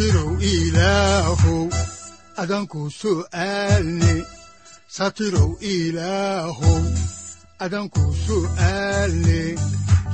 [0.00, 1.68] satirow ilaahow
[2.42, 4.14] adanku su'aalne
[4.96, 6.80] satirow ilaahow
[7.64, 9.40] adanku su'aalne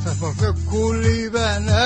[0.04, 1.82] safarka kulibana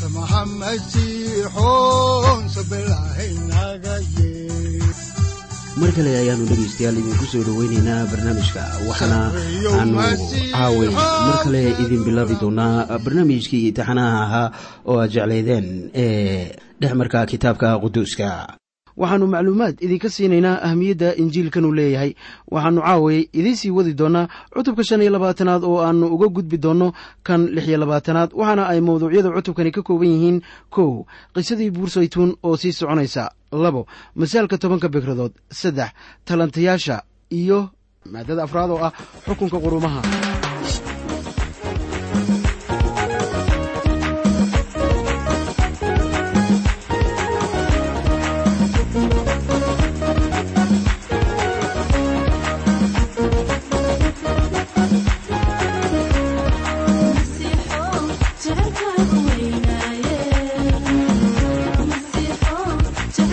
[0.00, 4.27] samaha masiixoon sabilahaynaga ye
[5.80, 9.18] mar kale ayaanu dhegaystayaal idinku soo dhoweynaynaa barnaamijka waxaana
[9.78, 9.96] aanu
[10.52, 14.46] caaway mar kale idin bilaabi doonaa barnaamijkii taxanaha ahaa
[14.90, 18.28] oo aad jeclaydeen ee dhexmarka kitaabka quduuska
[19.00, 22.12] waxaannu macluumaad idinka siinaynaa ahmiyadda injiilkanu leeyahay.
[22.54, 22.80] Waxaannu
[23.38, 26.88] idiin sii wadi doonnaa cutubka shan iyo labaatanaad oo aannu uga gudbi doonno
[27.26, 30.38] kan lix iyo labaatanaad waxaana ay mawduucyada cutubkani ka kooban yihiin
[30.74, 30.90] kow
[31.34, 33.86] qisadii buursaytuun oo sii soconaysa labo
[34.18, 35.90] masaalka tobanka bekradood saddex
[36.26, 36.96] talantayaasha
[37.40, 37.58] iyo
[38.12, 38.92] maadada afraad oo ah
[39.26, 40.00] xukunka qurumaha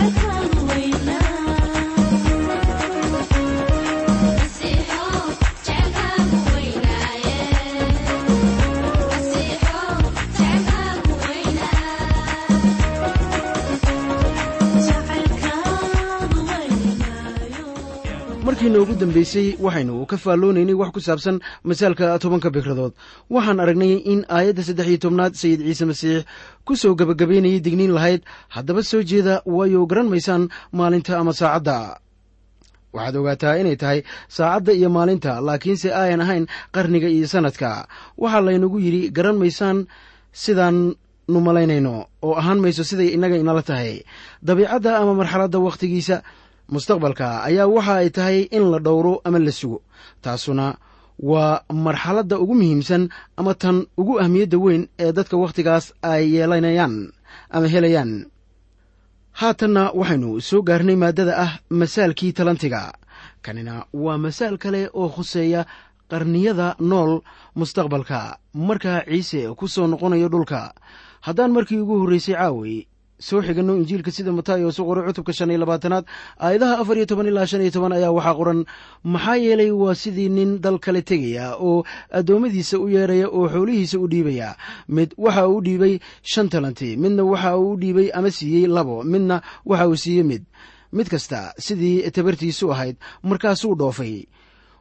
[0.04, 0.25] ugu
[19.00, 21.36] dambeysay waxaynu ka faalloonaynay wax ku saabsan
[21.68, 22.92] masaalka tobanka bikradood.
[23.30, 26.24] Waxaan aragnay in aayadda saddex iyo tobnaad sayid ciise masiix
[26.66, 28.22] ku soo gebagabaynayay digniin lahayd
[28.54, 32.00] haddaba soo jeeda waayo garan maysaan maalinta ama saacadda.
[32.94, 34.00] Waxaad ogaataa inay tahay
[34.36, 37.86] saacadda iyo maalinta laakiinse aayan ahayn qarniga iyo sannadka
[38.16, 39.86] waxaa laynagu yidhi garan maysaan
[40.32, 40.96] sidaan
[41.32, 41.94] nu malaynayno
[42.26, 44.04] oo ahaan mayso siday innaga inala tahay.
[44.46, 46.16] Dabiicadda ama marxaladda wakhtigiisa
[46.72, 49.78] mustaqbalka ayaa waxa ay tahay in la dhowro ama la sugo.
[50.22, 50.76] Taasuna
[51.30, 56.94] waa marxaladda ugu muhiimsan ama tan ugu ahmiyadda weyn ee dadka wakhtigaas ay yeelanayaan
[57.50, 58.12] ama helayaan.
[59.40, 62.82] Haatanna waxaynu soo gaarnay maaddada ah masaalkii talantiga.
[63.44, 65.60] Kanina waa masaal kale oo khuseeya
[66.10, 67.12] qarniyada nool
[67.58, 68.20] mustaqbalka.
[68.54, 70.72] Markaa ciise ku soo noqonayo dhulka.
[71.26, 72.86] Haddaan markii ugu horreysay caaway
[73.18, 76.04] soo xiganno injiilka sida mataayo su qoray cutubka shan iyo labaatanaad.
[76.40, 78.60] Aayadaha afar iyo toban ilaa shan iyo toban ayaa waxaa qoran
[79.04, 84.06] maxaa yeelay waa sidii nin dal kale tegaya oo addoommadiisa u yeeraya oo xoolihiisa u
[84.08, 84.56] dhiibaya
[84.88, 89.88] mid waxa uu dhiibay shan talanti midna waxa uu dhiibay ama siiyey labo midna waxa
[89.88, 90.42] uu siiyey mid.
[90.92, 94.24] Mid kasta sidii tabartiisu ahayd markaasuu dhoofay.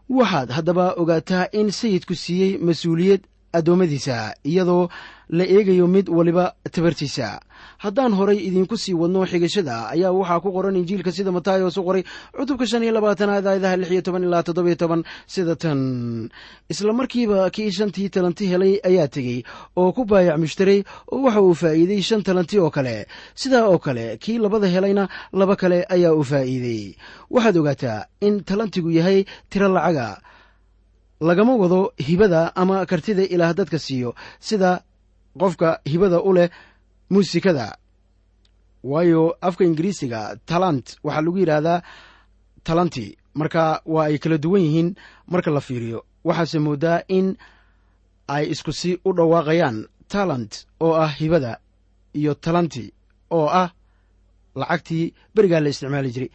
[0.09, 3.21] Waxaad haddaba ogaataa in sayidku siiyey mas'uuliyad
[3.53, 4.89] addoommadiisa iyadoo
[5.29, 7.39] la eegayo mid waliba tabartiisa
[7.83, 12.03] haddaan horay idiinku sii wadno xigashada ayaa waxaa ku qoran injiilka sida mataayos u qoray
[12.37, 15.01] cutubka shan iyo labaatanaad aayadaha lix iyo toban ilaa toddobiyo toban
[15.33, 15.79] sida tan.
[16.71, 19.39] Isla markiiba kii shantii talanti helay ayaa tegey
[19.79, 20.79] oo ku baayac mushtaray
[21.11, 23.05] oo waxa uu faa'iidey shan talanti oo kale.
[23.41, 25.03] Sidaa oo kale kii labada helayna
[25.39, 26.81] laba kale ayaa uu faa'iidey
[27.35, 29.19] waxaad ogaataa in talantigu yahay
[29.49, 30.07] tiro lacaga
[31.21, 34.15] lagama wado hibada ama kartida ilaah dadka siiyo.
[34.39, 34.71] Sida
[35.39, 36.49] qofka hibada u leh
[37.15, 37.67] muusikada.
[38.83, 41.79] Waayo afka ingiriisiga talant waxaa lagu yidhaahdaa
[42.67, 43.05] talanti.
[43.39, 44.89] Marka waa ay kala duwan yihiin
[45.31, 47.27] marka la fiiriyo waxaase moodaa in
[48.35, 49.77] ay isku si u dhawaaqayaan
[50.13, 50.51] talant
[50.85, 51.51] oo ah hibada
[52.19, 52.85] iyo talanti
[53.37, 53.69] oo ah
[54.55, 56.29] lacagtii berigaa la isticmaali jiray.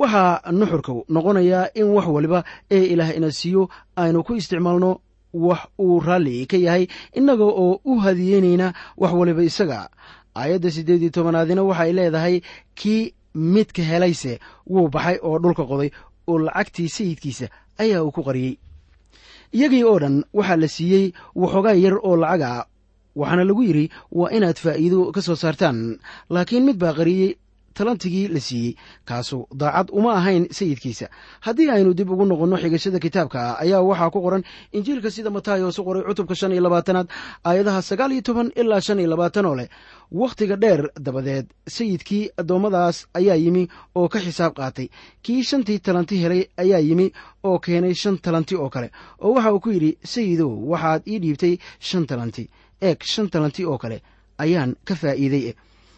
[0.00, 2.44] Waxaa nuxurku noqonayaa in wax waliba
[2.76, 3.62] ee ilaah ina siiyo
[3.96, 4.90] aynu ku isticmaalno
[5.34, 6.84] wax uu raalli ka yahay
[7.18, 8.66] innaga oo u hadiyeynayna
[9.02, 9.80] wax waliba isaga
[10.40, 12.36] aayadda siddeed iyo tobanaadina waxay leedahay
[12.80, 13.02] kii
[13.54, 14.32] midka helayse
[14.72, 15.90] wuu baxay oo dhulka qoday
[16.30, 17.46] oo lacagtii sayidkiisa
[17.82, 18.54] ayaa uu ku qariyey.
[19.56, 21.06] Iyagii oo dhan waxaa la siiyey
[21.42, 22.66] waxoogaa yar oo lacaga
[23.20, 23.86] waxaana lagu yidhi
[24.18, 25.78] waa inaad faa'iido ka soo saartaan
[26.34, 27.30] laakiin mid baa qariyey
[27.74, 28.74] talantigii la siiyey.
[29.04, 31.06] Kaasu daacad uma ahayn sayidkiisa.
[31.40, 34.42] Haddii aynu dib ugu noqonno xigashada kitaabka ayaa waxaa ku qoran
[34.72, 37.08] injiilka sida matayos u qoray cutubka shan iyo labaatanaad
[37.44, 39.68] aayadaha sagaal iyo toban ilaa shan iyo labaatan oo leh.
[40.12, 44.88] Wakhtiga dheer dabadeed sayidkii addoommadaas ayaa yimi oo ka xisaab qaatay.
[45.22, 47.06] Kii shantii talanti helay ayaa yimi
[47.44, 48.90] oo keenay shan talanti oo kale
[49.20, 52.44] oo waxa uu ku yidhi sayidow waxaad ii dhiibtay shan talanti.
[52.82, 53.98] Eeg shan talanti oo kale
[54.38, 55.54] ayaan ka faa'iiday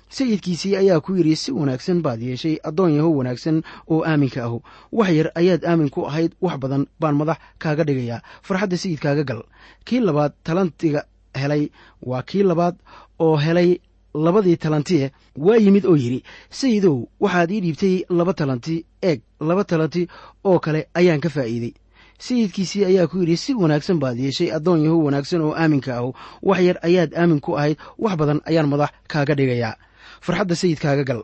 [0.08, 4.62] sayidkiisii ayaa ku yidhi si wanaagsan baad yeeshay addoon yahow wanaagsan oo aaminka ahu
[4.92, 8.22] wax yar ayaad aamin ku ahayd wax badan baan madax kaaga dhigayaa.
[8.42, 9.42] Farxadda sayidkaaga gal.
[9.84, 11.04] Kii labaad talantiga
[11.34, 11.70] helay
[12.02, 12.76] waa kii labaad
[13.18, 13.80] oo helay
[14.14, 20.08] labadii talantie waa yimid oo yidhi sayidow waxaad ii dhiibtay laba talanti eeg laba talanti
[20.44, 21.74] oo kale ayaan ka faa'iiday.
[22.18, 26.60] Sayidkiisii ayaa ku yidhi si wanaagsan baad yeeshay addoon yahow wanaagsan oo aaminka ahu wax
[26.62, 29.74] yar ayaad aamin ku ahayd wax badan ayaan madax kaaga dhigayaa
[30.20, 31.22] farxadda sayidkaaga gal.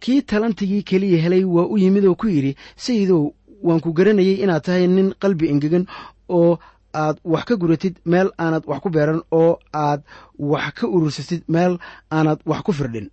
[0.00, 4.62] Kii talantigii keliya helay waa u yimid oo ku yidhi sayidow waan ku garanayay inaad
[4.64, 5.86] tahay nin qalbi engegan
[6.28, 6.58] oo
[6.94, 10.00] aad wax ka guratid meel aanad wax ku beeran oo aad
[10.38, 11.78] wax ka urursatid meel
[12.10, 13.08] aanad wax ku firdhin.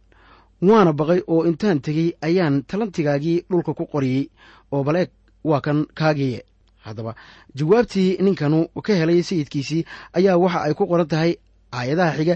[0.61, 4.29] Waana baqay oo intaan tegey ayaan talantigaagii dhulka ku qoriyey
[4.71, 5.09] oo bal eeg
[5.43, 6.43] waa kan kaagiiye
[6.85, 7.15] haddaba
[7.55, 9.85] jawaabtii ninkanu ka helay sayidkiisii
[10.17, 11.35] ayaa waxa ay ku qoran tahay
[11.71, 12.35] aayadaha xiga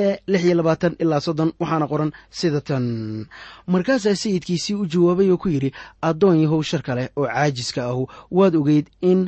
[0.00, 2.84] ee lix iyo labaatan ilaa soddon waxaana qoran sida tan.
[3.72, 5.70] Markaasaa sayidkiisii u jawaabay oo ku yidhi
[6.08, 9.20] addoon yahow sharka leh oo caajiska ahu waad ogeyd in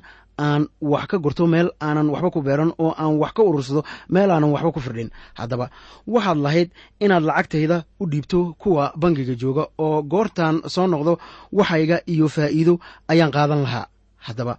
[0.47, 3.83] aan wax ka gurto meel aanan waxba ku beeran oo aan wax ka urursado
[4.15, 5.11] meel aanan waxba ku firdhin.
[5.39, 5.67] Haddaba
[6.15, 6.69] waxaad lahayd
[7.05, 11.13] inaad lacagtayda u dhiibto kuwa bangiga jooga oo goortaan soo noqdo
[11.59, 12.75] waxayga iyo faa'iido
[13.09, 13.87] ayaan qaadan lahaa.
[14.27, 14.55] Haddaba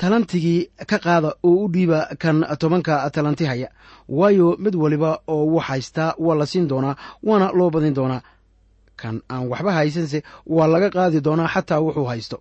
[0.00, 0.60] talantigii
[0.90, 3.68] ka qaada oo u dhiiba kan tobanka talanti haya.
[4.08, 8.22] Waayo mid waliba oo wax haystaa waa la siin doonaa waana loo badin doonaa.
[9.00, 12.38] Kan aan waxba haysanse waa laga qaadi doonaa xataa wuxuu haysto.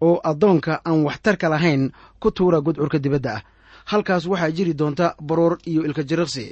[0.00, 3.42] Oo addoonka aan waxtarka lahayn ku tuura gudcurka dibadda ah.
[3.90, 6.44] Halkaas waxaa jiri doonta baroor iyo ilka jiriqsi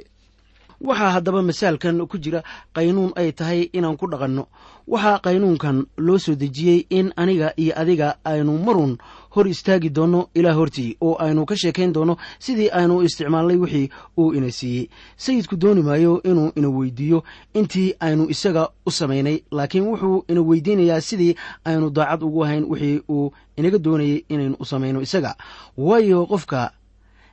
[0.81, 2.43] waxaa haddaba masaalkan ku jira
[2.75, 4.47] qaynuun ay tahay inaan ku dhaqanno.
[4.87, 8.97] Waxaa qaynuunkan loo soo dejiyey in aniga iyo adiga aynu marun
[9.33, 14.33] hor istaagi doonno ilaa hortii oo aynu ka sheekayn doonno sidii aynu isticmaalnay wixii uu
[14.33, 14.89] ina siiyey.
[15.17, 17.23] Sayidku dooni maayo inuu ina weydiiyo
[17.53, 21.35] intii aynu isaga u samaynay laakiin wuxuu ina weydiinayaa sidii
[21.65, 25.35] aynu daacad ugu ahayn wixii uu inaga doonayay inaynu u samayno isaga.
[25.77, 26.71] Waayo qofka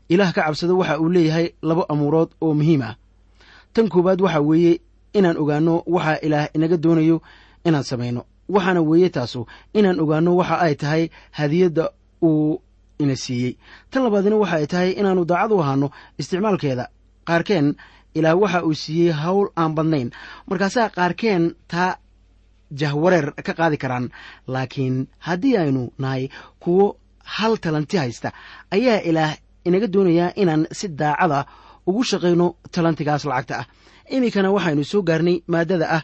[0.09, 2.97] ilaah ka cabsado waxa uu leeyahay laba amuurood oo muhiim ah
[3.75, 4.75] tan koowaad waxa weeye
[5.19, 7.17] inaan ogaanno waxa ilaah inaga doonayo
[7.67, 8.23] inaan samayno.
[8.55, 9.41] Waxaana weeye taasu
[9.79, 11.03] inaan ogaanno waxa ay tahay
[11.39, 11.85] hadiyadda
[12.23, 12.61] uu
[13.03, 13.53] ina siiyey.
[13.91, 15.89] Tan labaadina waxa ay tahay inaannu daacad u ahaano
[16.21, 16.85] isticmaalkeeda.
[17.29, 17.67] Qaarkeen
[18.15, 20.09] ilaah waxa uu siiyey hawl aan badnayn.
[20.49, 21.97] Markaasaa qaarkeen taa
[22.81, 24.07] jahwareer ka qaadi karaan
[24.47, 26.29] laakiin haddii aynu nahay
[26.63, 26.97] kuwo
[27.37, 28.33] hal talanti haysta
[28.71, 29.33] ayaa ilaah
[29.65, 31.41] inaga doonayaa inaan si daacada
[31.89, 33.67] ugu shaqayno talantigaas lacagta ah.
[34.15, 36.03] Iminkana waxaynu soo gaarnay maaddada ah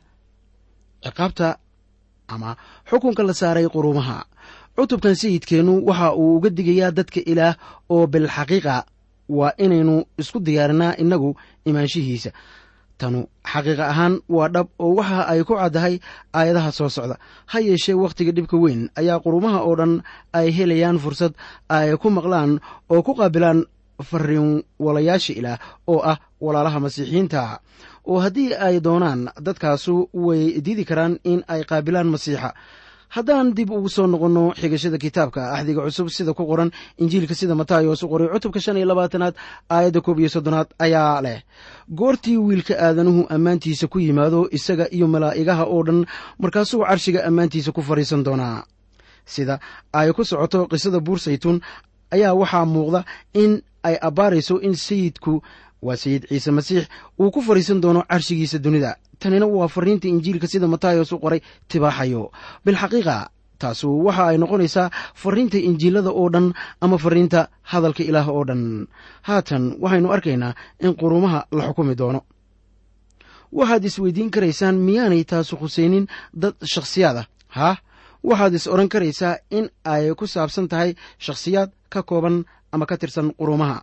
[1.05, 1.49] ciqaabta
[2.29, 2.57] ama
[2.89, 4.25] xukunka la saaray quruumaha
[4.77, 7.55] cutubkan sayidkeennu waxa uu uga digayaa dadka ilaah
[7.91, 8.85] oo bilxaqiiqa
[9.39, 11.31] waa inaynu isku diyaarinaa innagu
[11.69, 12.31] imaanshihiisa.
[12.99, 13.21] Tanu
[13.53, 15.95] xaqiiqa ahaan waa dhab oo waxa ay ku caddahay
[16.39, 17.17] aayadaha soo socda.
[17.51, 21.33] Ha yeeshee wakhtiga dhibka weyn ayaa qurumaha oo dhan ay helayaan fursad
[21.69, 22.59] ay ku maqlaan
[22.91, 23.67] oo ku qaabilaan
[24.02, 27.61] fariin walayaasha ilaah oo ah walaalaha masiixiyiinta.
[28.09, 32.55] Oo haddii ay doonaan dadkaasu way diidi karaan in ay qaabilaan masiixa.
[33.09, 38.02] Haddaan dib ugu soo noqonno xigashada kitaabka axdiga cusub sida ku qoran injiilka sida matayos
[38.02, 39.35] u qoray cutubka shan iyo labaatanaad
[39.71, 41.40] aayadda koob iyo soddonaad ayaa leh.
[41.88, 46.05] Goortii wiilka aadanuhu ammaantiisa ku yimaado isaga iyo malaa'igaha oo dhan
[46.38, 48.64] markaasuu carshiga ammaantiisa ku fadhiisan doonaa.
[49.25, 49.59] Sida
[49.93, 51.61] ay ku socoto qisada buur saytuun
[52.12, 55.43] ayaa waxaa muuqda in ay abbaarayso in sayidku
[55.83, 56.89] waa sayid ciise masiix
[57.21, 58.97] uu ku fadhiisan doono carshigiisa dunida.
[59.19, 62.31] Tanina waa fariinta injiilka sida matayos u qoray tibaaxayo.
[62.65, 68.87] Bilxaqiiqa taasu waxa ay noqonaysaa fariinta injiilada oo dhan ama fariinta hadalka ilaah oo dhan.
[69.23, 72.23] Haatan waxaynu arkaynaa in qurumaha la xukumi doono.
[73.53, 77.27] Waxaad isweydiin karaysaan miyaanay taasu khusaynin dad shakhsiyaad ah?
[77.49, 77.77] Haa
[78.23, 83.33] waxaad is odhan karaysaa in ay ku saabsan tahay shakhsiyaad ka kooban ama ka tirsan
[83.39, 83.83] qurumaha.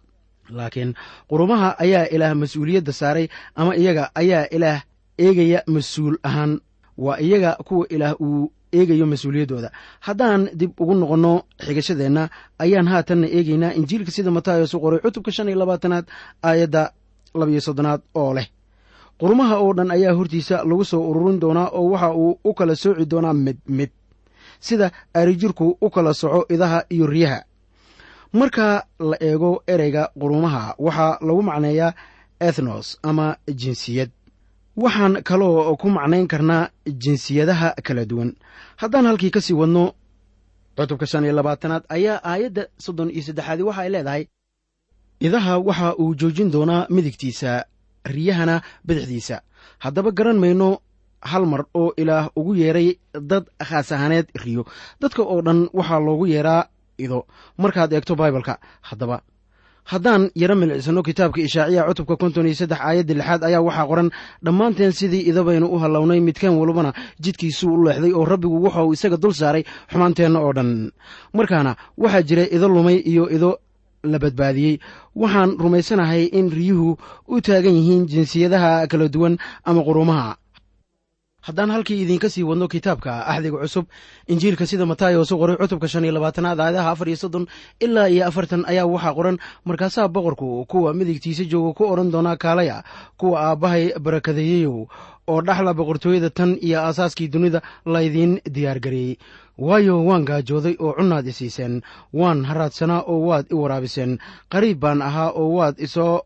[0.50, 0.94] Laakiin
[1.30, 4.80] qurumaha ayaa ilaah mas'uuliyadda saaray ama iyaga ayaa ilaah
[5.18, 6.60] eegaya mas'uul ahaan.
[6.98, 11.34] Waa iyaga kuwa ilaah uu eegayo mas'uuliyaddooda haddaan dib ugu noqonno
[11.66, 12.24] xigashadeenna
[12.64, 16.06] ayaan haatanna eegaynaa injiilka sida matayos u qoray cutubka shan iyo labaatanaad
[16.44, 16.84] aayadda
[17.40, 18.48] labiyo soddonaad oo leh.
[19.20, 23.06] Qurumaha oo dhan ayaa hortiisa lagu soo ururin doonaa oo waxa uu u kala sooci
[23.12, 23.90] doonaa mid mid.
[24.60, 27.40] Sida arijirku u kala soco idaha iyo riyaha
[28.40, 28.68] marka
[29.10, 31.92] la eego ereyga qurumaha waxaa lagu macneeyaa
[32.48, 33.28] ethnos ama
[33.62, 34.10] jinsiyad.
[34.84, 36.70] Waxaan kaloo ku macnayn karnaa
[37.04, 38.30] jinsiyadaha kala duwan.
[38.82, 39.84] Haddaan halkii ka sii wadno
[40.78, 44.24] cutubka shan iyo labaatanaad ayaa aayadda soddon iyo saddexaadi waxa ay leedahay.
[45.20, 47.52] Idaha waxa uu joojin doonaa midigtiisa
[48.06, 49.42] riyahana bidixdiisa.
[49.80, 50.70] Haddaba garan mayno
[51.22, 52.90] hal mar oo ilaah ugu yeeray
[53.30, 54.66] dad khaas ahaaneed riyo.
[55.02, 57.26] Dadka oo dhan waxaa loogu yeeraa ido.
[57.58, 59.22] Markaad eegto baibalka haddaba
[59.86, 64.10] haddaan yaro milicsano kitaabka ishaaciya cutubka konton iyo saddex aayadda lixaad ayaa waxaa qoran
[64.46, 66.92] dhammaanteen sidii idabaynu u hallawnay midkaan walbana
[67.24, 70.92] jidkiisuu u leexday oo rabbigu wuxuu isaga dul saaray xumaanteenna oo dhan.
[71.38, 73.60] Markaana waxaa jira ido lumay iyo ido
[74.04, 74.76] la badbaadiyey.
[75.16, 76.98] Waxaan rumaysanahay in riyuhu
[77.28, 79.38] u taagan yihiin jinsiyadaha kala duwan
[79.70, 80.36] ama qurumaha
[81.48, 83.86] haddaan halkii idinka sii wadno kitaabka axdiga cusub
[84.28, 87.46] injiilka sida matayos u qoray cutubka shan iyo labaatanaad aayadaha afar iyo soddon
[87.86, 89.38] ilaa iyo afartan ayaa waxaa qoran.
[89.66, 92.84] Markaasaa boqorku kuwa midigtiisa jooga ku odhan doonaa kaalaya
[93.20, 94.78] kuwa aabbahay barakadeeyeyow
[95.28, 99.18] oo dhaxla boqortooyada tan iyo aasaaskii dunida laydiin diyaargareeyey
[99.58, 101.82] waayo waan gaajooday oo cunnaad i siiseen
[102.14, 104.18] waan haraadsanaa oo waad i waraabiseen.
[104.54, 106.22] Qariib baan ahaa oo waad isoo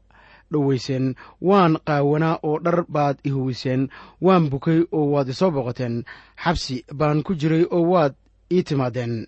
[0.52, 3.90] dhowayseen waan qaawanaa oo dhar baad i huwiseen
[4.22, 6.04] waan bukay oo waad isoo boqoteen
[6.44, 8.14] xabsi baan ku jiray oo waad
[8.52, 9.28] ii timaadeen.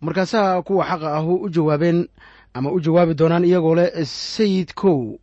[0.00, 2.08] Markaasaa kuwa xaqa ahu u jawaabeen
[2.54, 5.16] ama u jawaabi doonaan iyagoo leh sayid kow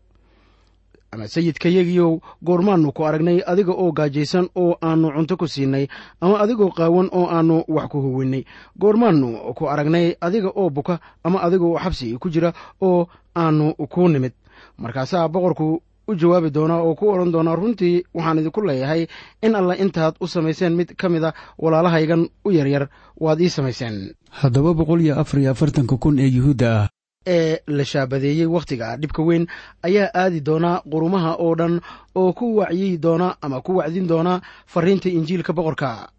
[1.11, 5.87] ama sayidkayagiyow goormaannu ku aragnay adiga oo gaajaysan oo aannu cunto ku siinay
[6.21, 8.43] ama adigoo qaawan oo aannu wax ku huwinnay
[8.79, 12.51] goormaannu ku aragnay adiga oo buka ama adiga oo xabsi ku jira
[12.81, 14.33] oo aannu kuu nimid
[14.77, 19.07] markaasaa boqorku u jawaabi doonaa oo ku odhan doonaa runtii waxaan idinku leeyahay
[19.41, 22.87] in alle intaad u samayseen mid ka mida walaalahaygan u yaryar
[23.19, 24.13] waad ii samayseen.
[24.29, 26.87] Haddaba boqol iyo afar iyo afartanka kun ee yuhuudda ah.
[27.27, 29.47] Ee la shaabadeeyey wakhtiga dhibka weyn
[29.83, 31.81] ayaa aadi doonaa qurumaha oo dhan
[32.15, 36.09] oo ku wacyi doona ama ku wacdin doona fariinta injiilka boqorka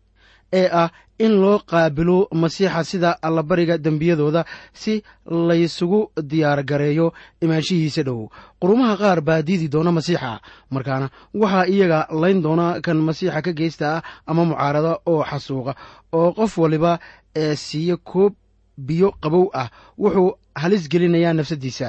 [0.52, 5.02] ee ah in loo qaabilo masiixa sida allabariga dembiyadooda si
[5.48, 6.00] laysugu
[6.30, 8.28] diyaargareeyo imaanshihiisa dhow.
[8.60, 13.86] Qurumaha qaar baa diidi doona masiixa markaana waxaa iyaga layn doona kan masiixa ka geysta
[13.96, 15.72] ah ama mucaarada oo xasuuqa
[16.12, 16.98] oo qof waliba
[17.36, 18.32] ee siiya koob
[18.78, 21.88] biyo qabow ah wuxuu halis gelinayaa nafsaddiisa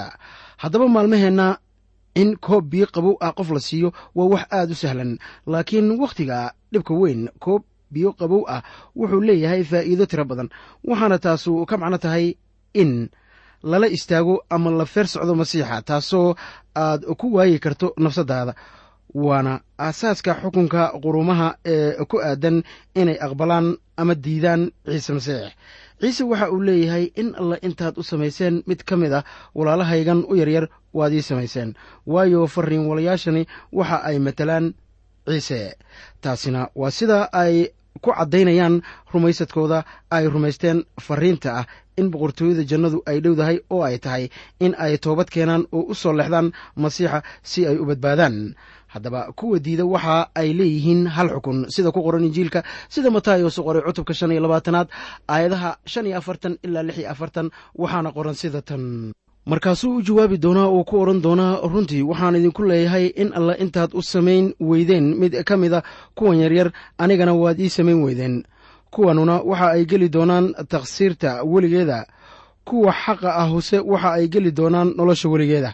[0.57, 1.57] haddaba maalmaheenna
[2.15, 5.11] in koob biyo qabow ah qof la siiyo waa wax aad u sahlan
[5.47, 7.63] laakiin wakhtiga dhibka weyn koob
[7.94, 8.62] biyo qabow ah
[8.96, 10.50] wuxuu leeyahay faa'iido tiro badan.
[10.89, 12.25] Waxaana taasu ka macno tahay
[12.74, 13.10] in
[13.63, 16.36] lala istaago ama la feer socdo masiixa taasoo
[16.75, 18.53] aad ku waayi karto nafsaddaada
[19.13, 22.58] waana aasaaska xukunka qurumaha ee ku aadan
[23.01, 23.67] inay aqbalaan
[24.01, 25.51] ama diidaan ciise masiix.
[26.01, 29.24] Ciise waxa uu leeyahay in alle intaad u samayseen mid ka mid ah
[29.58, 31.74] walaalahaygan u yaryar waad ii samayseen.
[32.06, 34.65] Waayo fariin walayaashani waxa ay matalaan
[35.25, 35.62] ciise.
[36.22, 37.56] Taasina waa sida ay
[38.04, 38.75] ku caddaynayaan
[39.13, 39.80] rumaysadkooda
[40.16, 41.66] ay rumaysteen fariinta ah.
[41.98, 44.24] In boqortooyada jannadu ay dhowdahay oo ay tahay
[44.66, 46.48] in ay toobad keenaan oo u soo leexdaan
[46.84, 48.54] masiixa si ay u badbaadaan.
[48.94, 51.66] Haddaba kuwa diida waxa ay leeyihiin hal xukun.
[51.74, 52.62] Sida ku qoran injiilka
[52.94, 54.88] sida matayos u qoray cutubka shan iyo labaatanaad
[55.27, 57.48] aayadaha shan iyo afartan ilaa lix iyo afartan
[57.82, 59.12] waxaana qoran sida tan
[59.51, 63.92] markaasuu u jawaabi doonaa oo ku odhan doonaa runtii waxaan idinku leeyahay in alle intaad
[63.94, 65.80] u samayn weydeen mid ka mida
[66.16, 68.44] kuwan yaryar anigana waad ii samayn weydeen.
[68.92, 72.06] Kuwanuna waxa ay geli doonaan takhsiirta weligeeda
[72.66, 75.74] kuwa xaqa ah huse waxa ay geli doonaan nolosha weligeeda.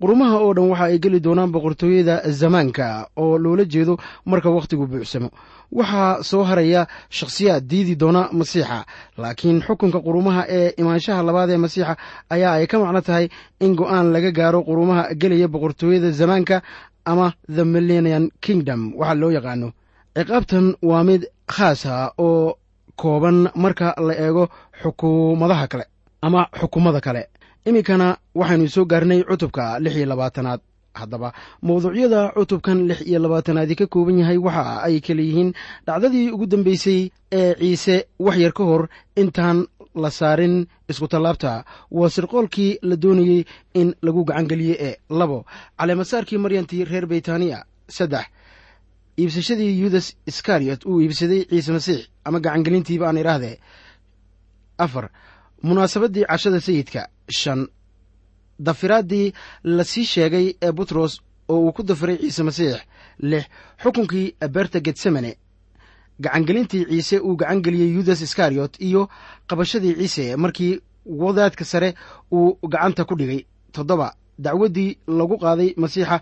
[0.00, 5.30] Qurumaha oo dhan waxa ay geli doonaan boqortooyada zamaanka oo loola jeedo marka wakhtigu buuxsamo
[5.72, 8.84] waxaa soo haraya shakhsiyaad diidi doona masiixa.
[9.18, 11.96] Laakiin xukunka qurumaha ee imaanshaha labaad ee masiixa
[12.30, 13.28] ayaa ay ka macno tahay
[13.60, 16.62] in go'aan laga gaaro qurumaha gelaya boqortooyada zamaanka
[17.04, 19.68] ama the millenian kingdom waxa loo yaqaano.
[20.16, 22.56] Ciqaabtan waa mid khaasa oo
[22.96, 24.44] kooban marka la eego
[24.82, 25.84] xukuumadaha kale
[26.22, 27.22] ama xukuumada kale.
[27.68, 30.60] Iminkana waxaynu soo gaarnay cutubka lix iyo labaatanaad
[31.00, 31.28] haddaba.
[31.66, 35.50] Mawduucyada cutubkan lix iyo labaatanaadi ka kooban yahay waxa ay kala yihiin
[35.86, 37.00] dhacdadii ugu dambeysay
[37.40, 38.82] ee ciise wax yar ka hor
[39.22, 39.58] intaan
[40.02, 41.52] la saarin iskutallaabta
[41.98, 43.40] waa sirqoolkii la doonayey
[43.80, 45.38] in lagu gacangeliyey ee labo.
[45.78, 47.58] Caleemasaarkii maryantii reer beytaniya
[47.96, 48.26] saddex.
[49.18, 53.56] Iibsashadii yudas iskariyot uu iibsaday ciise masiix ama gacangelintiiba aan idhaahdee.
[54.78, 55.10] Afar.
[55.62, 57.66] Munaasabaddii cashada sayidka shan
[58.58, 59.32] dafiraaddii
[59.64, 62.76] la sii sheegay ee butros oo uu ku dafiray ciise masiix
[63.18, 63.44] lix
[63.82, 65.36] xukunkii beerta getsemane.
[66.20, 69.08] Gacangelintii ciise uu gacangeliyey yudas iskariyot iyo
[69.48, 71.94] qabashadii ciise markii wadaadka sare
[72.32, 73.46] uu gacanta ku dhigay.
[73.72, 76.20] Toddoba dacwaddii lagu qaaday masiixa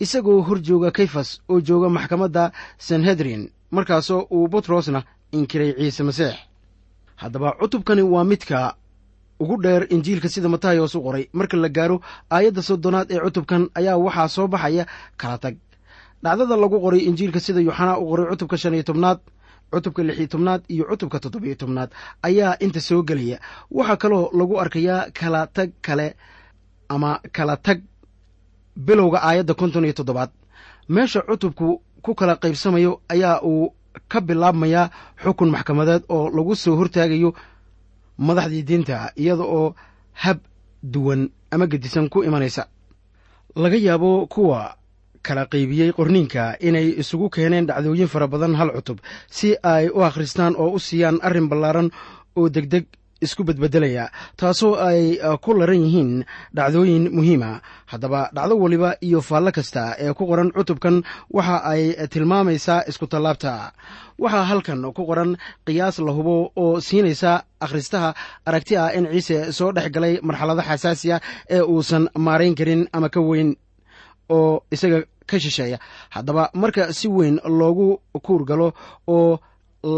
[0.00, 6.34] isagoo hor jooga kayfas oo jooga maxkamadda sanhedrin markaasoo uu butrosna inkiray ciise masiix.
[7.16, 8.74] Haddaba cutubkani waa midka
[9.42, 11.24] ugu dheer injiilka sida matayos u qoray.
[11.38, 11.96] Marka la gaaro
[12.34, 14.84] aayadda soddonaad ee cutubkan ayaa waxaa soo baxaya
[15.20, 15.54] kala tag.
[16.22, 19.18] Dhacdada lagu qoray injiilka sida yuxanaa u qoray cutubka shan iyo tobnaad
[19.72, 21.90] cutubka lix iyo tobnaad iyo cutubka toddobiyo tobnaad
[22.28, 23.38] ayaa inta soo gelaya.
[23.76, 26.06] Waxaa kaloo lagu arkayaa kala tag kale
[26.94, 27.78] ama kala tag
[28.86, 30.30] bilowga aayadda konton iyo toddobaad.
[30.94, 31.68] Meesha cutubku
[32.04, 33.66] ku kala qaybsamayo ayaa uu
[34.12, 34.90] ka bilaabmayaa
[35.24, 37.30] xukun maxkamadeed oo lagu soo hortaagayo
[38.28, 39.74] madaxdii diinta iyada oo
[40.22, 40.38] hab
[40.92, 41.22] duwan
[41.54, 42.62] ama gedisan ku imanaysa.
[43.62, 44.60] Laga yaabo kuwa
[45.26, 48.98] kala qaybiyey qorniinka inay isugu keeneen dhacdooyin fara badan hal cutub
[49.30, 51.88] si ay u akhristaan oo u siiyaan arrin ballaaran
[52.38, 52.84] oo degdeg
[53.26, 54.04] isku bedbedelaya
[54.40, 55.02] taasoo ay
[55.44, 56.12] ku laran yihiin
[56.56, 57.50] dhacdooyin muhiima.
[57.90, 60.96] Haddaba dhacdo waliba iyo faallo kasta ee ku qoran cutubkan
[61.36, 63.52] waxa ay tilmaamaysaa iskutallaabta
[64.24, 65.30] waxaa halkan ku qoran
[65.66, 67.32] qiyaas la hubo oo siinaysa
[67.64, 68.10] akhristaha
[68.48, 71.16] aragti ah in ciise soo dhex galay marxalado xasaasiya
[71.56, 73.50] ee uusan maarayn karin ama ka weyn
[74.36, 74.98] oo isaga
[75.30, 75.78] ka shisheeya.
[76.14, 77.88] Haddaba marka si weyn loogu
[78.26, 78.68] kuur galo
[79.16, 79.38] oo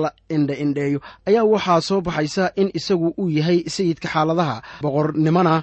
[0.02, 5.54] la indhe indheeyo ayaa waxaa soo baxaysa in isagu uu yahay sayidka xaaladaha boqornimona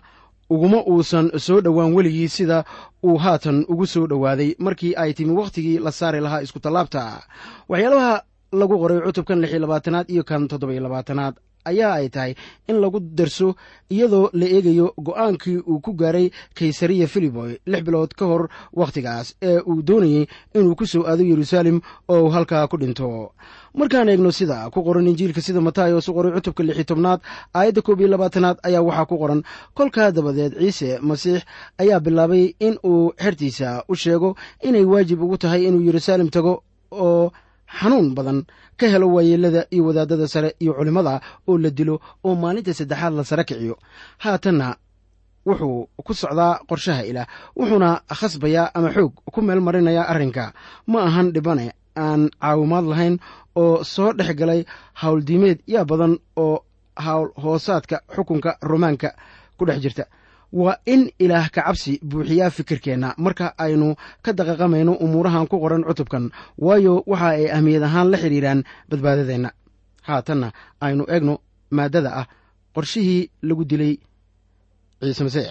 [0.54, 2.58] uguma uusan soo dhowaan weligii sida
[3.08, 7.04] uu haatan ugu soo dhowaaday markii ay timi wakhtigii la saari lahaa iskutallaabta.
[7.72, 8.14] Waxyaalaha
[8.60, 12.34] lagu qoray cutubkan lix iyo labaatanaad iyo kan toddoba-iyo labaatanaad ayaa ay tahay
[12.68, 13.56] in lagu darso
[13.90, 18.44] iyadoo la eegayo go'aankii uu ku gaaray kaysariya filiboy lix bilood ka hor
[18.74, 23.32] wakhtigaas ee uu doonayey inuu ku soo aado yeruusaalem oo uu halkaa ku dhinto.
[23.74, 27.20] Markaan eegno sida ku qoran injiilka sida matayos u qoray cutubka lix iyo tobnaad
[27.56, 29.42] aayadda koob iyo labaatanaad ayaa waxaa ku qoran.
[29.78, 31.44] Kolkaa dabadeed ciise masiix
[31.82, 34.36] ayaa bilaabay in uu xertiisa u sheego
[34.68, 37.32] inay waajib ugu tahay inuu yeruusaalem tago oo
[37.80, 38.40] xanuun badan
[38.80, 41.14] ka helo waayeelada iyo wadaadada sare iyo culimmada
[41.50, 41.96] oo la dilo
[42.28, 43.76] oo maalinta saddexaad la sare kiciyo.
[44.24, 44.68] Haatanna
[45.48, 50.54] wuxuu ku socdaa qorshaha ilaah wuxuuna khasbayaa ama xoog ku meel marinayaa arrinka.
[50.92, 53.16] Ma ahan dhibane aan caawimaad lahayn
[53.62, 54.62] oo soo dhex galay
[55.02, 56.56] howldiimeed yaa badan oo
[57.06, 59.10] hawl hoosaadka xukunka romaanka
[59.58, 60.04] ku dhex jirta
[60.54, 63.14] waa in ilaah ka cabsi buuxiyaa fikirkeenna.
[63.18, 68.64] Marka aynu ka daqaqamayno umuurahan ku qoran cutubkan waayo waxa ay ahmiyad ahaan la xidhiiraan
[68.90, 69.50] badbaadadeenna.
[70.08, 71.40] Haatanna aynu eegno
[71.72, 72.28] maaddada ah
[72.76, 73.94] qorshihii lagu dilay
[75.02, 75.50] ciise masiix.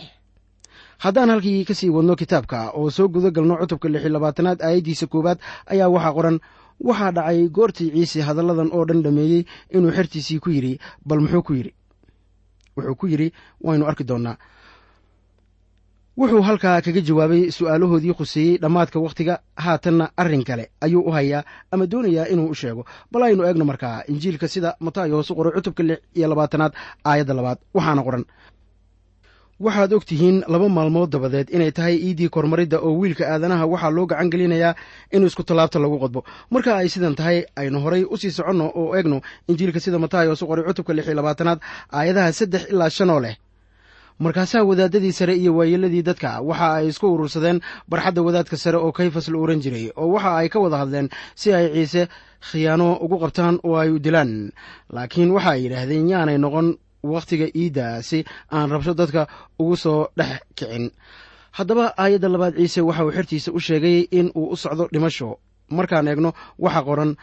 [1.01, 5.07] Haddaan halkii ka sii wadno kitaabka oo soo guda galno cutubka lix iyo labaatanaad aayaddiisa
[5.07, 5.39] koowaad
[5.73, 6.37] ayaa waxaa qoran
[6.89, 11.53] waxaa dhacay goortii ciise hadalladan oo dhan dhameeyey inuu xertiisii ku yidhi bal muxuu ku
[11.57, 11.73] yidhi?
[12.77, 13.29] Wuxuu ku yidhi
[13.65, 14.37] waynu arki doonnaa
[16.21, 21.85] wuxuu halkaa kaga jawaabay su'aalahoodii khuseeyey dhammaadka wakhtiga haatanna arrin kale ayuu u hayaa ama
[21.93, 22.83] doonayaa inuu u sheego.
[23.13, 26.73] Bal aynu eegno markaa injiilka sida matayos u qoray cutubka lix iyo labaatanaad
[27.11, 27.59] aayadda labaad.
[27.77, 28.25] Waxaana qoran.
[29.65, 34.07] Waxaad og tihiin laba maalmood dabadeed inay tahay iiddii kormaridda oo wiilka aadanaha waxaa loo
[34.11, 34.75] gacan gelinayaa
[35.15, 36.21] in isku tallaabta lagu qodbo.
[36.53, 39.19] Marka ay sidan tahay aynu horay u sii soconno oo eegno
[39.51, 41.59] injiilka sida matayos u qoray cutubka lix iyo labaatanaad
[41.99, 43.37] aayadaha saddex ilaa shan oo leh
[44.25, 49.29] markaasaa wadaadadii sare iyo waayeeladii dadka waxa ay isku urursadeen barxadda wadaadka sare oo kayfas
[49.33, 52.03] la ohan jiray oo waxa ay ka wada hadleen si ay ciise
[52.51, 54.53] khiyaano ugu qabtaan oo ay u dilaan.
[54.93, 56.69] Laakiin waxa ay yidhaahdeen yaanay noqon
[57.03, 59.27] wakhtiga iidda si aan rabsho dadka
[59.59, 60.91] ugu soo dhex kicin.
[61.57, 65.39] Haddaba aayadda labaad ciise waxa uu xertiisa u sheegay in uu u socdo dhimasho.
[65.71, 67.17] Markaan eegno waxa qoran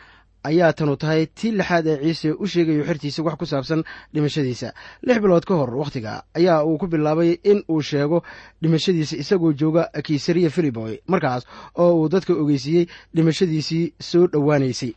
[0.43, 4.73] ayaa tanu tahay tii lixaad ee ciise u sheegayo xertiisa wax ku saabsan dhimashadiisa.
[5.03, 8.23] Lix bilood ka hor wakhtiga ayaa uu ku bilaabay in uu sheego
[8.61, 11.43] dhimashadiisa isagoo jooga kiisariya filiboy markaas
[11.75, 14.93] oo uu dadka ogeysiiyey dhimashadiisii soo dhowaanaysay.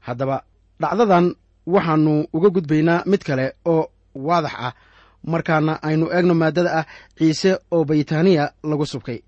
[0.00, 0.42] Haddaba
[0.80, 1.34] dhacdadan
[1.66, 4.72] waxaannu uga gudbaynaa mid kale oo waadax ah
[5.32, 6.86] markaana aynu eegno maaddada ah
[7.18, 9.18] ciise oo baytaaniya lagu subkay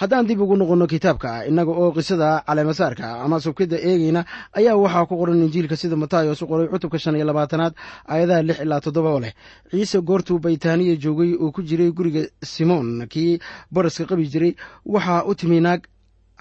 [0.00, 4.22] haddaan dib ugu noqonno kitaabka innaga oo qisada caleemasaarka ama subkidda eegayna
[4.58, 7.74] ayaa waxaa ku qoran injiilka sida matayos u qoray cutubka shan iyo labaatanaad
[8.12, 9.32] aayadaha lix ilaa toddoba oo leh.
[9.70, 13.38] Ciise goortuu baytaaniya joogay oo ku jiray guriga simoon kii
[13.74, 14.52] baraska qabi jiray
[14.86, 15.80] waxaa u timi naag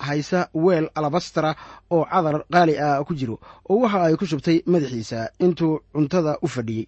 [0.07, 1.51] haysa weel alabastara
[1.91, 3.35] oo cadar qaali ah ku jiro
[3.69, 6.87] oo waxa ay ku shubtay madaxiisa intuu cuntada u fadhiyey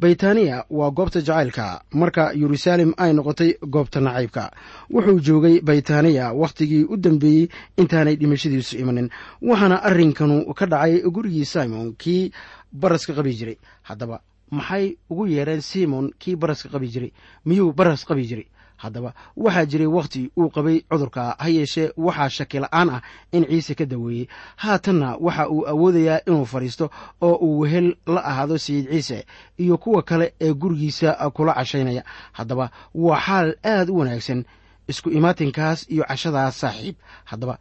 [0.00, 4.50] baytaniya waa goobta jacaylka marka yeruusaalem ay noqotay goobta nacaybka.
[4.90, 9.08] Wuxuu joogay baytaniya wakhtigii u dambeeyey intaanay dhimashadiisu imanin
[9.42, 12.30] waxaana arrinkanu ka dhacay gurigii simon kii
[12.72, 13.58] baraska qabi jiray.
[13.82, 17.12] Haddaba maxay ugu yeereen simon kii baraska qabi jiray?
[17.44, 18.46] Miyuu baras qabi jiray
[18.82, 23.00] haddaba waxaa jiray wakhti uu qabay cudurka ha yeeshee waxaa shaki la'aan ah
[23.32, 24.26] in ciise ka daweeyey.
[24.56, 29.26] Haatanna waxa uu awoodayaa inuu fadhiisto oo uu wehel la ahaado sayid ciise
[29.58, 32.02] iyo kuwa kale ee gurigiisa kula cashaynaya.
[32.32, 34.44] Haddaba waa xaal aad u wanaagsan.
[34.88, 36.96] Isku imaatinkaas iyo cashadaas saaxiib.
[37.24, 37.58] Haddaba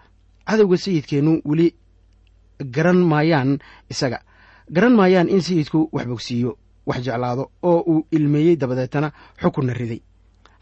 [0.47, 1.75] cadowga sayidkeennu weli
[2.75, 4.19] garan maayaan isaga.
[4.71, 9.99] Garan maayaan in sayidku wax bogsiiyo wax jeclaado oo uu ilmeeyey dabadeetana xukunna riday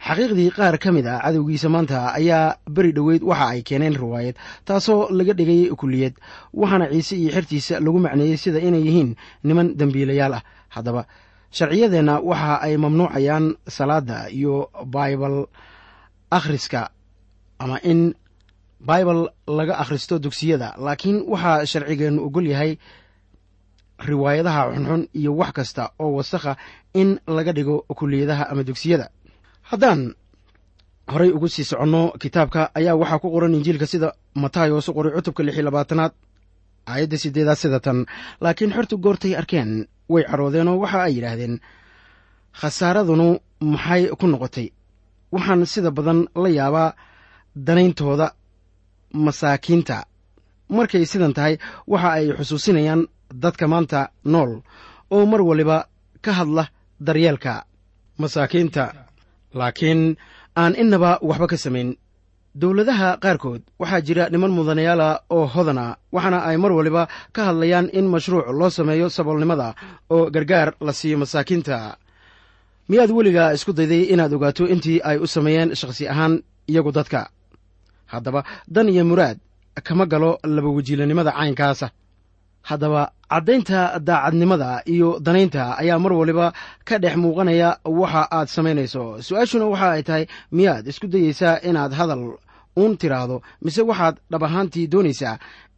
[0.05, 5.09] xaqiiqdii qaar ka mid ah cadowgiisa maanta ayaa beri dhoweyd waxa ay keeneen riwaayad taasoo
[5.09, 6.13] laga dhigay kuliyad
[6.53, 10.43] waxaana ciise iyo xertiisa lagu macneeyey sida inay yihiin niman dembiilayaal ah.
[10.69, 11.07] Haddaba
[11.51, 15.47] sharciyadeenna waxa ay mamnuucayaan salaadda iyo baibal
[16.29, 16.91] akhriska
[17.59, 18.13] ama in
[18.79, 22.77] baibal laga akhristo dugsiyada laakiin waxaa sharcigeennu ogol yahay
[23.99, 26.57] riwaayadaha xunxun iyo wax kasta oo wasakha
[26.93, 29.09] in laga dhigo kuliyadaha ama dugsiyada
[29.69, 30.01] haddaan
[31.13, 34.09] horay ugu sii soconno kitaabka ayaa waxaa ku qoran injiilka sida
[34.43, 36.13] matayos u qoray cutubka lix iyo labaatanaad
[36.91, 37.99] aayadda sideedaad sida tan
[38.43, 39.71] laakiin xortu goortay arkeen
[40.13, 41.55] way cadhoodeenoo waxa ay yidhaahdeen
[42.59, 43.27] khasaaradunu
[43.73, 44.67] maxay ku noqotay?
[45.33, 46.95] Waxaan sida badan la yaabaa
[47.67, 48.27] danayntooda
[49.25, 49.97] masaakiinta.
[50.75, 51.53] Markay sidan tahay
[51.91, 53.01] waxa ay xusuusinayaan
[53.43, 53.99] dadka maanta
[54.33, 54.51] nool
[55.15, 55.77] oo mar waliba
[56.25, 56.63] ka hadla
[57.07, 57.53] daryeelka
[58.21, 58.83] masaakiinta
[59.59, 60.01] laakiin
[60.61, 61.89] aan innaba waxba ka samayn.
[62.61, 67.03] Dowladaha qaarkood waxaa jira niman mudanayaala oo hodana waxaana ay mar waliba
[67.35, 69.67] ka hadlayaan in mashruuc loo sameeyo saboolnimada
[70.15, 71.97] oo gargaar la siiyo masaakiinta.
[72.89, 76.33] Miyaad weligaa isku dayday inaad ogaato intii ay u sameeyeen shakhsi ahaan
[76.71, 77.21] iyagu dadka?
[78.11, 78.41] Haddaba
[78.75, 79.37] dan iyo muraad
[79.87, 81.87] kama galo laba wajiilanimada caynkaasa
[82.69, 83.01] haddaba
[83.31, 86.47] caddaynta daacadnimada iyo danaynta ayaa mar waliba
[86.87, 89.03] ka dhex muuqanaya waxa aad samaynayso.
[89.27, 90.23] Su'aashuna waxa ay tahay
[90.57, 92.23] miyaad isku dayeysaa inaad hadal
[92.79, 95.35] uun tiraahdo mise waxaad dhab ahaantii doonaysaa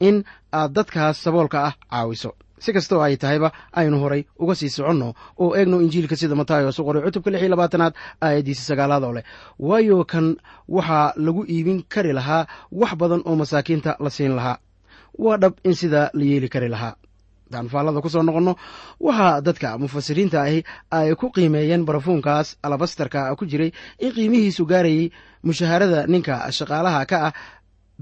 [0.08, 0.16] in
[0.60, 2.32] aad dadkaas saboolka ah caawiso?
[2.64, 6.84] Si kastoo ay tahayba aynu horay uga sii soconno oo eegno injiilka sida matayos u
[6.88, 7.94] qoray cutubka lix iyo labaatanaad
[8.26, 9.24] aayaddiisa sagaalaad oo leh.
[9.68, 10.28] Waayo kan
[10.76, 14.58] waxaa lagu iibin kari lahaa wax badan oo masaakiinta la siin lahaa
[15.24, 16.96] waa dhab in sidaa la yeeli kari lahaa.
[17.48, 18.54] Haddaan faallada ku soo noqonno
[19.00, 20.60] waxaa dadka mufasiriinta ahi
[20.92, 23.72] ay ku qiimeeyeen barafuunkaas alabastarka ku jiray
[24.04, 25.08] in qiimihiisu gaarayay
[25.44, 27.34] mushaharada ninka shaqaalaha ka ah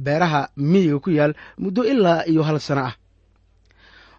[0.06, 2.94] beeraha miyiga ku yaal muddo ilaa iyo hal sano ah.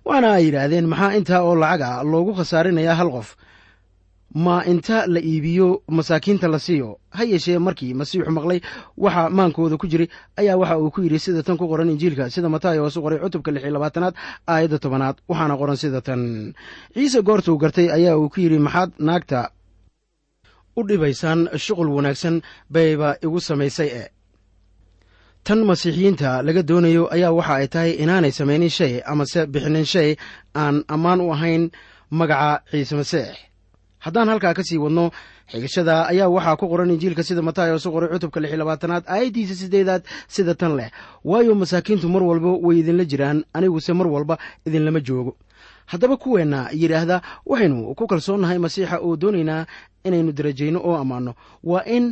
[0.06, 3.28] Waana ay yidhaahdeen maxaa intaa oo lacaga loogu khasaarinayaa hal qof
[4.34, 6.98] ma inta la iibiyo masaakiinta la siiyo.
[7.10, 8.60] Ha yeeshee markii masiixu maqlay
[8.96, 12.48] waxa maankooda ku jiray ayaa waxa uu ku yidhi sida tan ku qoran injiilka sida
[12.48, 14.14] matayos u qoray cutubka lix iyo labaatanaad
[14.46, 16.52] aayadda tobanaad waxaana qoran sida tan.
[16.94, 19.50] Ciise goortuu gartay ayaa uu ku yidhi maxaad naagta
[20.76, 22.42] u dhibaysaan shuqul wanaagsan
[22.74, 24.04] bayba igu samaysay e
[25.46, 30.10] tan masiixiyiinta laga doonayo ayaa waxa ay tahay inaanay samaynin shay amase bixinin shay
[30.62, 31.64] aan ammaan u ahayn
[32.18, 33.28] magaca ciise masiix
[34.06, 35.04] haddaan halkaa ka sii wadno
[35.52, 40.02] xigashada ayaa waxaa ku qoran injiilka sida matayos u qoray cutubka lix labaatanaad aayaddiisa sideedaad
[40.34, 40.88] sida tan leh.
[41.30, 44.34] Waayo masaakiintu mar walba way idinla jiraan aniguse mar walba
[44.66, 45.32] idinlama joogo.
[45.90, 47.16] Haddaba kuweenna yidhaahda
[47.50, 49.66] waxaynu ku kalsoonnahay masiixa oo doonaynaa
[50.06, 51.32] inaynu darajayno oo ammaanno
[51.70, 52.04] waa in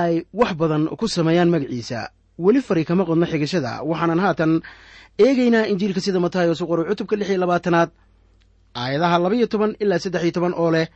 [0.00, 1.98] ay wax badan ku sameeyaan magaciisa
[2.44, 4.52] weli fari kama qodno xigashada waxaanan haatan
[5.24, 7.90] eegaynaa injiilka sida matayos u qoray cutubka lix iyo labaatanaad
[8.82, 10.86] aayadaha laba iyo toban ilaa saddex iyo toban oo leh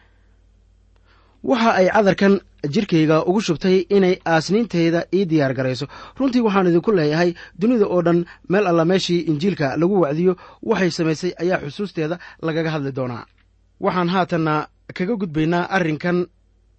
[1.50, 2.34] waxa ay cadarkan
[2.74, 5.86] jirkayga ugu shubtay inay aasniintayda ii diyaar garayso.
[6.18, 11.32] Runtii waxaan idinku leeyahay dunida oo dhan meel alla meeshii injiilka lagu wacdiyo waxay samaysay
[11.42, 13.26] ayaa xusuusteeda lagaga hadli doonaa.
[13.80, 14.54] Waxaan haatanna
[14.96, 16.26] kaga gudbaynaa arrinkan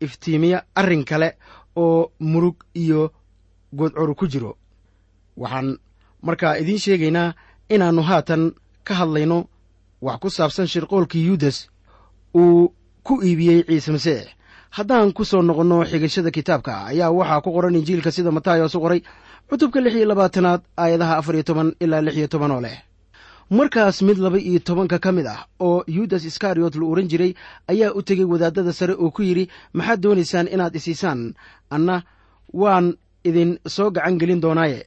[0.02, 1.30] iftiimiya arrin kale
[1.76, 3.12] oo murug iyo
[3.76, 4.58] goodcuru ku jiro.
[5.38, 5.78] Waxaan
[6.22, 7.34] markaa idiin sheegaynaa
[7.70, 8.52] inaannu haatan
[8.88, 9.38] ka hadlayno
[10.02, 11.68] wax ku saabsan shirqoolkii yuudas
[12.36, 12.74] uu
[13.04, 14.28] ku iibiyey ciise masiix
[14.78, 19.02] haddaan ku soo noqonno xigashada kitaabka ayaa waxaa ku qoran injiilka sida matayos u qoray
[19.50, 22.78] cutubka lix iyo labaatanaad aayadaha afar iyo toban ilaa lix iyo toban oo leh.
[23.58, 27.32] Markaas mid laba iyo tobanka ka mid ah oo yudas iskariyot la ohan jiray
[27.72, 29.46] ayaa u tegey wadaadada sare oo ku yidhi
[29.78, 31.34] maxaad doonaysaan inaad isiisaan?
[31.70, 32.02] Anna
[32.54, 34.80] waan idin soo gacan gelin doonaaye.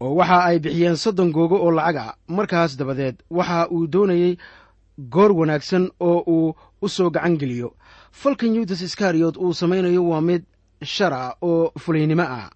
[0.00, 2.14] Oo waxa ay bixiyeen soddon googo oo lacaga.
[2.28, 4.38] Markaas dabadeed waxa uu doonayey
[5.12, 7.74] goor wanaagsan oo uu u soo gacan geliyo
[8.12, 10.42] falkan yudas iskariyot uu samaynayo waa mid
[10.82, 12.50] shara oo fulaynimo ah.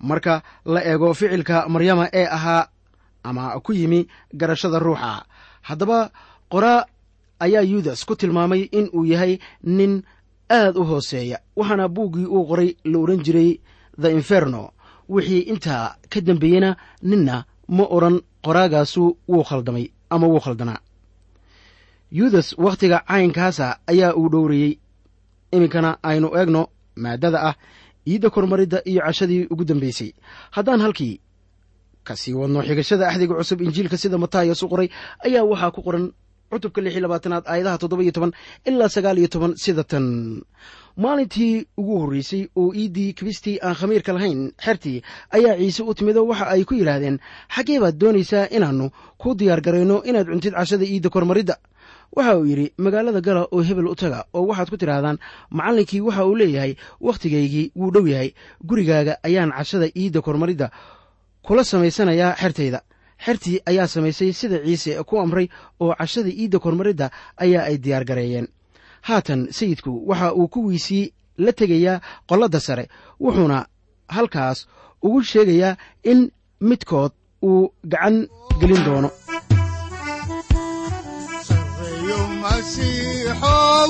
[0.00, 2.68] Marka la eego ficilka maryama ee ahaa
[3.24, 5.24] ama ku yimi garashada ruuxa
[5.62, 6.10] haddaba
[6.48, 6.84] qoraa
[7.40, 10.02] ayaa yudas ku tilmaamay in uu yahay nin
[10.50, 13.60] aad u hooseeya waxaana buuggii uu qoray la odhan jiray
[14.00, 14.70] the inferno
[15.08, 20.80] wixii intaa ka dambeeyena ninna ma odhan qoraagaasu wuu khaldamay ama wuu khaldanaa
[22.12, 24.78] yudas wakhtiga caynkaasa ayaa uu dhowrayey
[25.58, 26.62] iminkana aynu eegno
[27.04, 27.54] maaddada ah
[28.10, 30.10] iidda kormaridda iyo cashadii ugu dambaysay
[30.56, 31.14] haddaan halkii
[32.06, 34.88] ka sii wadno xigashada axdiga cusub injiilka sida matayas u qoray
[35.26, 36.04] ayaa waxaa ku qoran
[36.50, 38.32] cutubka lix iyo labaatanaad aayadaha toddoba iyo toban
[38.68, 40.06] ilaa sagaal iyo toban sida tan.
[40.96, 45.02] Maalintii ugu horreysay oo iiddii kibistii aan khamiirka lahayn xertii
[45.36, 47.18] ayaa ciise u timido waxa ay ku yidhaahdeen
[47.54, 48.86] xaggee baad doonaysaa inaannu
[49.20, 51.56] ku diyaar garayno inaad cuntid cashada iidda kormaridda
[52.16, 55.18] waxa uu yidhi magaalada gala oo hebel u taga oo waxaad ku tidhaahdaan
[55.50, 58.30] macallinkii waxa uu leeyahay wakhtigaygii wuu dhow yahay.
[58.68, 60.70] Gurigaaga ayaan cashada iidda kormaridda
[61.46, 62.80] kula samaysanayaa xertayda.
[63.24, 65.48] Xertii ayaa samaysay sida ciise ku amray
[65.80, 68.48] oo cashada iidda kormaridda ayaa ay diyaar gareeyeen.
[69.08, 72.84] Haatan sayidku waxa uu kuwiisii la tegayaa qolladda sare
[73.20, 73.66] wuxuuna
[74.08, 74.58] halkaas
[75.02, 78.16] ugu sheegayaa in midkood uu gacan
[78.60, 79.10] gelin doono
[82.46, 83.88] masiixow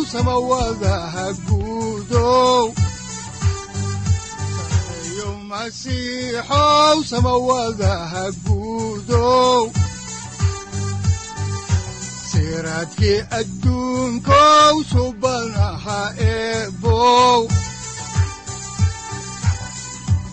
[5.50, 9.62] masiixow samawadaha guudow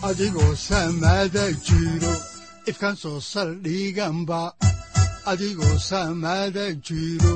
[0.07, 2.13] adigoo samada jiro
[2.69, 4.41] ifkan soo saldhiganba
[5.31, 7.35] adigoo samada jiro